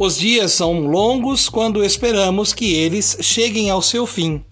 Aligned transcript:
Os 0.00 0.16
dias 0.16 0.52
são 0.52 0.86
longos 0.86 1.48
quando 1.48 1.84
esperamos 1.84 2.52
que 2.52 2.72
eles 2.72 3.18
cheguem 3.20 3.68
ao 3.68 3.82
seu 3.82 4.06
fim. 4.06 4.44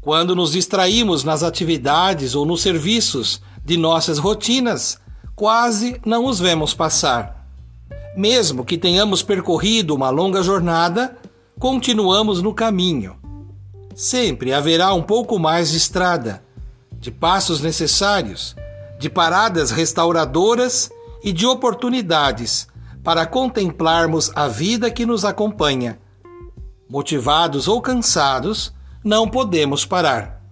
Quando 0.00 0.34
nos 0.34 0.50
distraímos 0.50 1.22
nas 1.22 1.44
atividades 1.44 2.34
ou 2.34 2.44
nos 2.44 2.60
serviços 2.60 3.40
de 3.64 3.76
nossas 3.76 4.18
rotinas, 4.18 4.98
quase 5.36 6.00
não 6.04 6.24
os 6.24 6.40
vemos 6.40 6.74
passar. 6.74 7.46
Mesmo 8.16 8.64
que 8.64 8.76
tenhamos 8.76 9.22
percorrido 9.22 9.94
uma 9.94 10.10
longa 10.10 10.42
jornada, 10.42 11.16
continuamos 11.60 12.42
no 12.42 12.52
caminho. 12.52 13.16
Sempre 13.94 14.52
haverá 14.52 14.92
um 14.92 15.02
pouco 15.02 15.38
mais 15.38 15.70
de 15.70 15.76
estrada, 15.76 16.42
de 16.98 17.12
passos 17.12 17.60
necessários, 17.60 18.56
de 18.98 19.08
paradas 19.08 19.70
restauradoras 19.70 20.90
e 21.22 21.32
de 21.32 21.46
oportunidades 21.46 22.66
para 23.08 23.24
contemplarmos 23.24 24.30
a 24.34 24.48
vida 24.48 24.90
que 24.90 25.06
nos 25.06 25.24
acompanha. 25.24 25.98
Motivados 26.90 27.66
ou 27.66 27.80
cansados, 27.80 28.70
não 29.02 29.26
podemos 29.26 29.86
parar. 29.86 30.42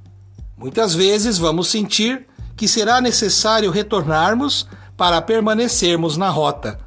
Muitas 0.57 0.95
vezes 0.95 1.37
vamos 1.37 1.69
sentir 1.69 2.27
que 2.57 2.67
será 2.67 2.99
necessário 2.99 3.71
retornarmos 3.71 4.67
para 4.97 5.21
permanecermos 5.21 6.17
na 6.17 6.31
rota. 6.31 6.79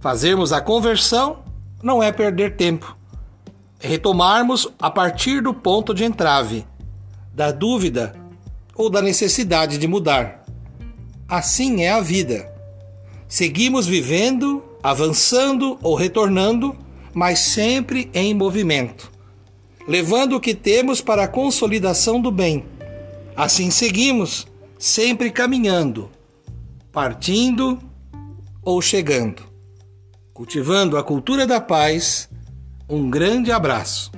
Fazermos 0.00 0.50
a 0.50 0.62
conversão 0.62 1.44
não 1.82 2.02
é 2.02 2.10
perder 2.10 2.56
tempo, 2.56 2.96
é 3.78 3.86
retomarmos 3.86 4.66
a 4.80 4.90
partir 4.90 5.42
do 5.42 5.52
ponto 5.52 5.92
de 5.92 6.04
entrave, 6.04 6.66
da 7.34 7.52
dúvida 7.52 8.16
ou 8.74 8.88
da 8.88 9.02
necessidade 9.02 9.76
de 9.76 9.86
mudar. 9.86 10.42
Assim 11.28 11.82
é 11.82 11.92
a 11.92 12.00
vida. 12.00 12.53
Seguimos 13.34 13.84
vivendo, 13.84 14.62
avançando 14.80 15.76
ou 15.82 15.96
retornando, 15.96 16.76
mas 17.12 17.40
sempre 17.40 18.08
em 18.14 18.32
movimento, 18.32 19.10
levando 19.88 20.36
o 20.36 20.40
que 20.40 20.54
temos 20.54 21.00
para 21.00 21.24
a 21.24 21.28
consolidação 21.28 22.20
do 22.20 22.30
bem. 22.30 22.64
Assim 23.34 23.72
seguimos, 23.72 24.46
sempre 24.78 25.32
caminhando, 25.32 26.08
partindo 26.92 27.76
ou 28.62 28.80
chegando. 28.80 29.42
Cultivando 30.32 30.96
a 30.96 31.02
cultura 31.02 31.44
da 31.44 31.60
paz, 31.60 32.28
um 32.88 33.10
grande 33.10 33.50
abraço. 33.50 34.12